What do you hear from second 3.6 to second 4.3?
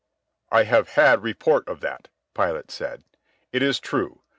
is true.